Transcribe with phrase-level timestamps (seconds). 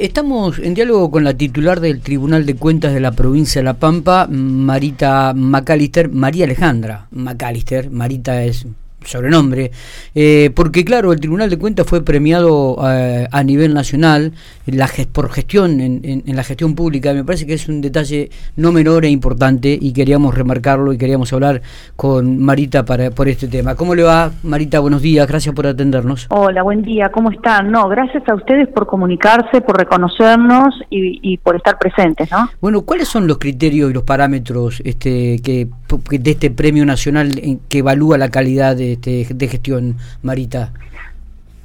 [0.00, 3.74] Estamos en diálogo con la titular del Tribunal de Cuentas de la provincia de La
[3.74, 7.90] Pampa, Marita Macalister, María Alejandra Macalister.
[7.90, 8.66] Marita es
[9.04, 9.70] sobrenombre,
[10.14, 14.32] eh, porque claro, el Tribunal de Cuentas fue premiado eh, a nivel nacional
[14.66, 19.04] la, por gestión en, la gestión pública, me parece que es un detalle no menor
[19.04, 21.62] e importante y queríamos remarcarlo y queríamos hablar
[21.96, 23.74] con Marita para, por este tema.
[23.74, 24.80] ¿Cómo le va, Marita?
[24.80, 26.26] Buenos días, gracias por atendernos.
[26.30, 27.70] Hola, buen día, ¿cómo están?
[27.70, 32.48] No, gracias a ustedes por comunicarse, por reconocernos y, por estar presentes, ¿no?
[32.60, 35.68] Bueno, ¿cuáles son los criterios y los parámetros este, que,
[35.98, 37.30] de este premio nacional
[37.68, 40.72] que evalúa la calidad de este, de gestión, Marita?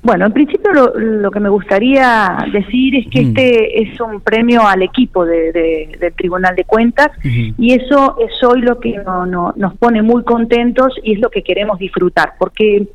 [0.06, 3.28] Bueno, en principio lo, que me gustaría decir es que mm.
[3.28, 5.52] este es un premio al equipo de,
[6.00, 9.02] del Tribunal de Cuentas y eso es hoy lo que
[9.56, 12.88] nos pone muy contentos y es lo que queremos disfrutar, porque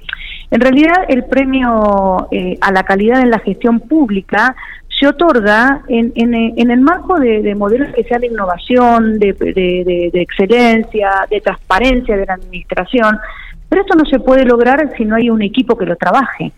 [0.53, 4.55] en realidad el premio eh, a la calidad en la gestión pública
[5.01, 10.21] se otorga en, en, el marco de, modelos que sean de innovación, de, de, de
[10.21, 13.19] excelencia, de transparencia de la administración,
[13.71, 16.53] pero esto no se puede lograr si no hay un equipo que lo trabaje,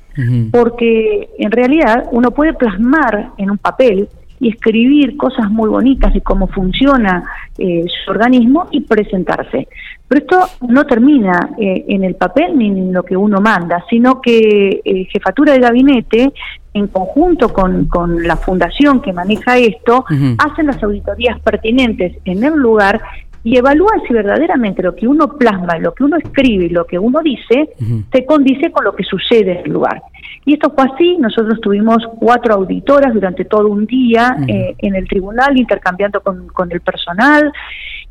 [0.50, 4.08] porque en realidad uno puede plasmar en un papel
[4.42, 7.22] y escribir cosas muy bonitas de cómo funciona
[7.56, 9.68] eh, su organismo y presentarse.
[10.08, 14.20] Pero esto no termina eh, en el papel ni en lo que uno manda, sino
[14.20, 16.32] que eh, Jefatura de Gabinete,
[16.74, 20.04] en conjunto con, con la fundación que maneja esto,
[20.38, 23.00] hacen las auditorías pertinentes en el lugar
[23.44, 26.98] y evalúan si verdaderamente lo que uno plasma, lo que uno escribe y lo que
[26.98, 27.70] uno dice
[28.12, 30.02] se condice con lo que sucede en el lugar.
[30.44, 35.06] Y esto fue así, nosotros tuvimos cuatro auditoras durante todo un día eh, en el
[35.06, 37.52] tribunal intercambiando con, con el personal.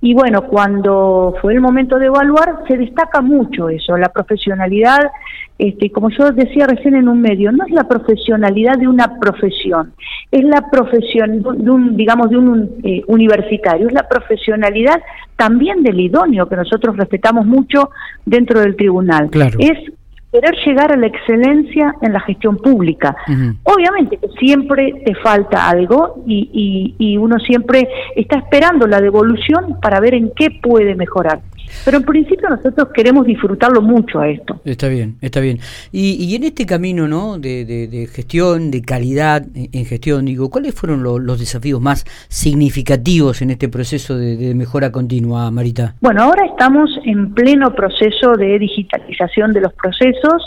[0.04, 5.12] Y bueno, cuando fue el momento de evaluar, se destaca mucho eso, la profesionalidad,
[5.60, 9.94] este, como yo decía recién en un medio, no es la profesionalidad de una profesión,
[10.32, 15.02] es la profesión de un, digamos, de un eh, universitario, es la profesionalidad
[15.36, 17.92] también del idóneo, que nosotros respetamos mucho
[18.26, 19.30] dentro del tribunal.
[19.60, 19.92] Es
[20.32, 23.16] querer llegar a la excelencia en la gestión pública.
[23.64, 30.00] Obviamente que siempre te falta algo y, y, uno siempre está esperando la devolución para
[30.00, 31.42] ver en qué puede mejorar.
[31.86, 34.62] Pero en principio nosotros queremos disfrutarlo mucho a esto.
[34.66, 35.60] Está bien, está bien.
[35.92, 37.38] Y, y en este camino ¿no?
[37.38, 43.52] de, de, gestión, de calidad en gestión, digo, ¿cuáles fueron los desafíos más significativos en
[43.52, 45.96] este proceso de, mejora continua, Marita?
[46.02, 50.44] Bueno, ahora estamos en pleno proceso de digitalización de los procesos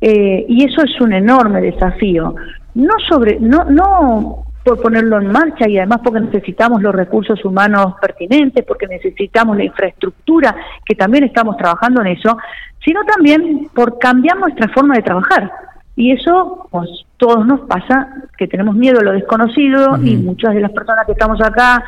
[0.00, 2.34] eh, y eso es un enorme desafío.
[2.74, 7.94] No sobre, no, no por ponerlo en marcha y además porque necesitamos los recursos humanos
[8.00, 12.36] pertinentes, porque necesitamos la infraestructura, que también estamos trabajando en eso,
[12.82, 15.50] sino también por cambiar nuestra forma de trabajar.
[15.96, 16.88] Y eso, pues
[17.18, 21.12] todos nos pasa, que tenemos miedo a lo desconocido y muchas de las personas que
[21.12, 21.84] estamos acá,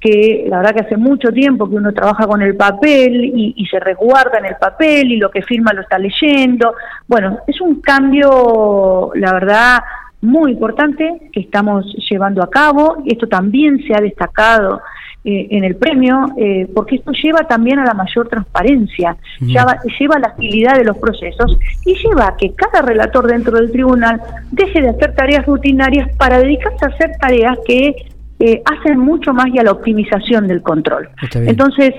[0.00, 3.66] que la verdad que hace mucho tiempo que uno trabaja con el papel y, y
[3.66, 6.74] se resguarda en el papel y lo que firma lo está leyendo.
[7.06, 9.80] Bueno, es un cambio, la verdad,
[10.22, 13.02] muy importante que estamos llevando a cabo.
[13.06, 14.80] Esto también se ha destacado
[15.22, 20.16] eh, en el premio, eh, porque esto lleva también a la mayor transparencia, lleva, lleva,
[20.16, 24.18] a la agilidad de los procesos y lleva a que cada relator dentro del tribunal
[24.50, 27.94] deje de hacer tareas rutinarias para dedicarse a hacer tareas que
[28.38, 31.10] eh, hacen mucho más y a la optimización del control.
[31.34, 31.92] Entonces,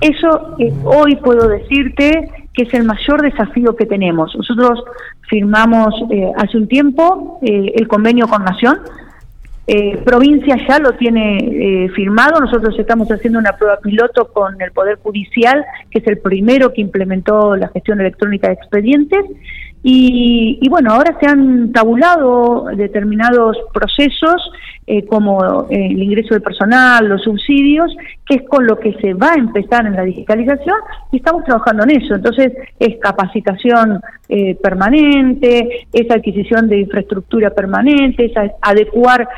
[0.00, 4.34] eso hoy puedo decirte que es el mayor desafío que tenemos.
[4.34, 4.82] Nosotros
[5.28, 8.80] firmamos eh, hace un tiempo eh, el convenio con Nación.
[9.68, 14.96] Eh, provincia ya lo tiene firmado, nosotros estamos haciendo una prueba piloto con el Poder
[14.96, 19.24] Judicial, que es el primero que implementó la gestión electrónica de expedientes,
[19.82, 24.50] y, y bueno, ahora se han tabulado determinados procesos
[24.90, 27.94] eh, como eh, el ingreso de personal, los subsidios,
[28.24, 30.76] que es con lo que se va a empezar en la digitalización
[31.12, 32.14] y estamos trabajando en eso.
[32.14, 34.00] Entonces, es capacitación
[34.30, 39.28] eh, permanente, es adquisición de infraestructura permanente, es adecuar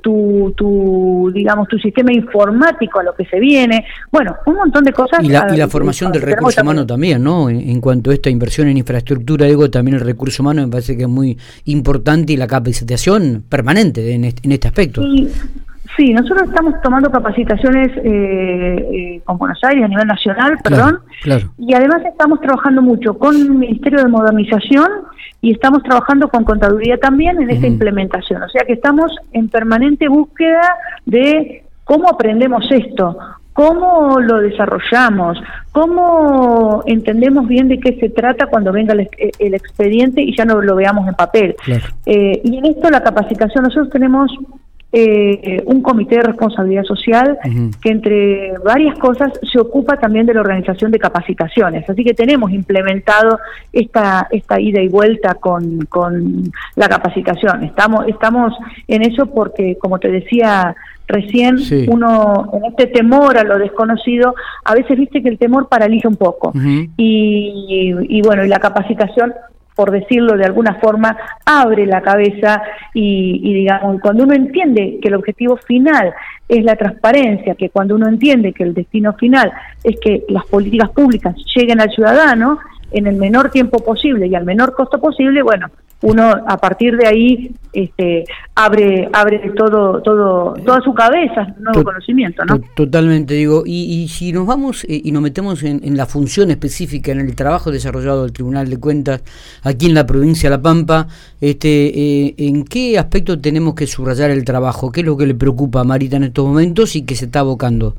[0.00, 3.84] tu, tu, digamos, tu sistema informático a lo que se viene.
[4.12, 5.24] Bueno, un montón de cosas.
[5.24, 7.50] Y la, formación del recurso humano también, ¿no?
[7.50, 11.04] En, cuanto a esta inversión en infraestructura, digo, también el recurso humano me parece que
[11.04, 15.02] es muy importante y la capacitación permanente en este, aspecto.
[15.96, 21.00] Sí, nosotros estamos tomando capacitaciones eh, eh, con Buenos Aires a nivel nacional, perdón,
[21.58, 24.88] y además estamos trabajando mucho con el Ministerio de Modernización
[25.42, 28.42] y estamos trabajando con Contaduría también en esta implementación.
[28.42, 30.62] O sea que estamos en permanente búsqueda
[31.06, 33.18] de cómo aprendemos esto,
[33.60, 35.36] cómo lo desarrollamos,
[35.70, 40.76] cómo entendemos bien de qué se trata cuando venga el, expediente y ya no lo
[40.76, 41.54] veamos en papel.
[42.06, 44.32] Eh, y en esto la capacitación, nosotros tenemos
[44.92, 47.38] eh, un comité de responsabilidad social
[47.82, 51.88] que entre varias cosas se ocupa también de la organización de capacitaciones.
[51.88, 53.40] Así que tenemos implementado
[53.74, 57.64] esta, esta ida y vuelta con, con la capacitación.
[57.64, 58.54] Estamos, estamos
[58.88, 60.74] en eso porque, como te decía
[61.10, 61.56] Recién
[61.88, 64.34] uno, en este temor a lo desconocido,
[64.64, 66.52] a veces viste que el temor paraliza un poco.
[66.96, 69.32] y, bueno, y la capacitación
[69.80, 71.16] por decirlo de alguna forma,
[71.46, 72.62] abre la cabeza
[72.92, 76.12] y, y, digamos, cuando uno entiende que el objetivo final
[76.46, 79.50] es la transparencia, que cuando uno entiende que el destino final
[79.82, 82.58] es que las políticas públicas lleguen al ciudadano
[82.90, 85.68] en el menor tiempo posible y al menor costo posible, bueno,
[86.02, 92.44] uno a partir de ahí este, abre abre todo todo toda su cabeza nuevo conocimiento
[92.44, 97.12] no totalmente digo y, si nos vamos eh, y nos metemos en, la función específica
[97.12, 99.22] en el trabajo desarrollado del Tribunal de Cuentas
[99.62, 101.06] aquí en la provincia de La Pampa
[101.40, 105.34] este eh, en qué aspecto tenemos que subrayar el trabajo qué es lo que le
[105.34, 107.94] preocupa a Marita en estos momentos y que se está abocando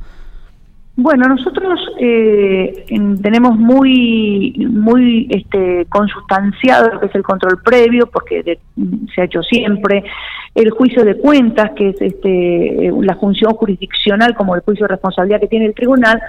[0.97, 2.85] bueno, nosotros eh,
[3.21, 8.57] tenemos muy muy este, consustanciado lo que es el control previo, porque
[9.13, 10.03] se ha hecho siempre,
[10.55, 15.41] el juicio de cuentas, que es este, la función jurisdiccional como el juicio de responsabilidad
[15.41, 16.19] que tiene el tribunal,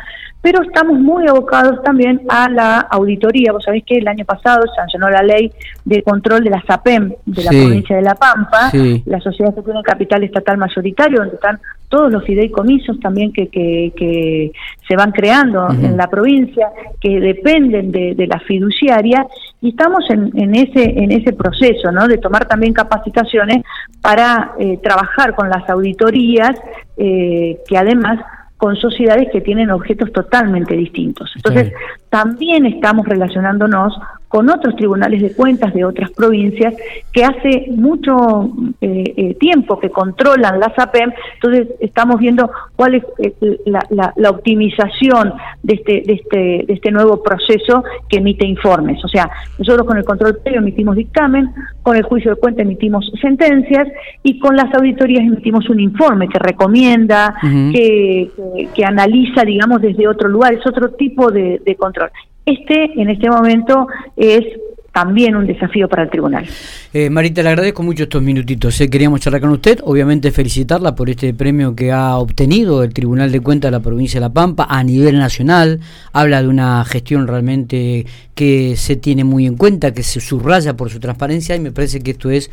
[0.42, 3.52] pero estamos muy abocados también a la auditoría.
[3.52, 5.50] Vos sabés que el año pasado sancionó la ley
[5.86, 8.70] de control de la SAPEM de la provincia de La Pampa,
[9.06, 11.58] la sociedad tiene capital estatal mayoritario, donde están
[11.92, 14.50] todos los fideicomisos también que, que,
[14.88, 16.68] se van creando en la provincia,
[16.98, 19.26] que dependen de, la fiduciaria,
[19.60, 22.08] y estamos en, en, ese, en ese proceso, ¿no?
[22.08, 23.62] De tomar también capacitaciones
[24.00, 26.58] para eh, trabajar con las auditorías,
[26.96, 28.20] eh, que además
[28.56, 31.30] con sociedades que tienen objetos totalmente distintos.
[31.36, 31.74] Entonces,
[32.08, 33.98] también estamos relacionándonos
[34.32, 36.72] con otros tribunales de cuentas de otras provincias
[37.12, 38.50] que hace mucho
[38.80, 43.34] eh, eh, tiempo que controlan la SAPEM, entonces estamos viendo cuál es eh,
[43.66, 49.04] la, optimización de este, de, este, de este nuevo proceso que emite informes.
[49.04, 51.50] O sea, nosotros con el control previo emitimos dictamen,
[51.82, 53.86] con el juicio de cuenta emitimos sentencias
[54.22, 58.30] y con las auditorías emitimos un informe que recomienda, que,
[58.74, 62.10] que, analiza, digamos, desde otro lugar, es otro tipo de control.
[62.44, 63.86] Este, en este momento,
[64.16, 64.44] es
[64.92, 66.46] también un desafío para el tribunal.
[66.92, 68.78] Eh, Marita, le agradezco mucho estos minutitos.
[68.80, 68.90] Eh.
[68.90, 73.40] Queríamos charlar con usted, obviamente felicitarla por este premio que ha obtenido el Tribunal de
[73.40, 75.80] Cuentas de la provincia de La Pampa a nivel nacional.
[76.12, 80.90] Habla de una gestión realmente que se tiene muy en cuenta, que se subraya por
[80.90, 82.50] su transparencia y me parece que esto es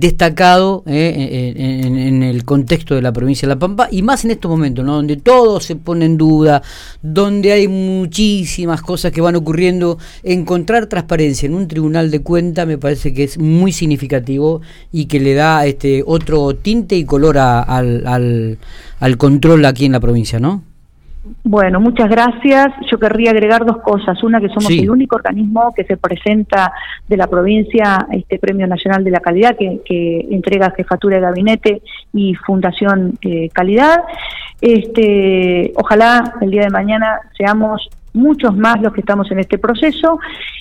[0.00, 4.50] destacado eh, en, el contexto de la provincia de La Pampa y más en estos
[4.50, 4.94] momentos, ¿no?
[4.94, 6.62] donde todo se pone en duda,
[7.02, 9.98] donde hay muchísimas cosas que van ocurriendo.
[10.22, 14.60] Encontrar transparencia en un tribunal de cuentas me parece que es muy significativo
[14.92, 18.58] y que le da este otro tinte y color al, al,
[19.00, 20.62] al control aquí en la provincia, ¿no?
[21.44, 22.68] Bueno, muchas gracias.
[22.90, 24.22] Yo querría agregar dos cosas.
[24.22, 26.72] Una, que somos el único organismo que se presenta
[27.08, 31.82] de la provincia este Premio Nacional de la Calidad, que, que entrega Jefatura de Gabinete
[32.12, 34.02] y Fundación eh, Calidad.
[34.60, 40.18] Este, ojalá el día de mañana seamos muchos más los que estamos en este proceso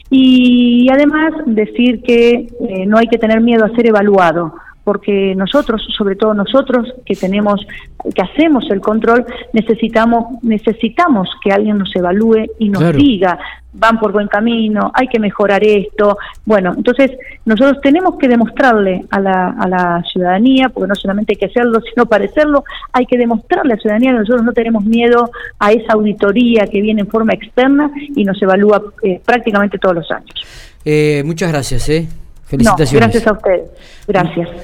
[0.10, 4.54] y además decir que eh, no hay que tener miedo a ser evaluado
[4.86, 7.66] porque nosotros, sobre todo nosotros que tenemos,
[8.14, 13.40] que hacemos el control, necesitamos, necesitamos que alguien nos evalúe y nos diga,
[13.74, 16.20] van por buen camino, hay que mejorar esto.
[16.46, 17.12] Bueno, entonces
[17.46, 21.82] nosotros tenemos que demostrarle a la, a la ciudadanía, porque no solamente hay que hacerlo,
[21.82, 22.64] sino parecerlo,
[22.94, 26.80] hay que demostrarle a la ciudadanía que nosotros no tenemos miedo a esa auditoría que
[26.80, 30.46] viene en forma externa y nos evalúa eh, prácticamente todos los años.
[30.86, 31.90] Eh, muchas gracias.
[31.90, 32.08] ¿eh?
[32.46, 33.12] Felicitaciones.
[33.12, 33.70] gracias a ustedes.
[34.08, 34.50] Gracias.